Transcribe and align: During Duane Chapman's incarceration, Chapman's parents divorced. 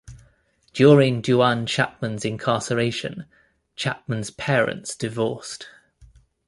During 0.73 1.21
Duane 1.21 1.67
Chapman's 1.67 2.25
incarceration, 2.25 3.27
Chapman's 3.75 4.31
parents 4.31 4.95
divorced. 4.95 5.67